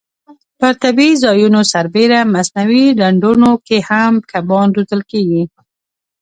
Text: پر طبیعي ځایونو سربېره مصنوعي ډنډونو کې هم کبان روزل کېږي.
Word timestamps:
پر 0.59 0.73
طبیعي 0.83 1.13
ځایونو 1.23 1.59
سربېره 1.73 2.19
مصنوعي 2.33 2.85
ډنډونو 2.99 3.51
کې 3.65 3.77
هم 3.89 4.13
کبان 4.31 4.67
روزل 4.77 5.01
کېږي. 5.11 5.43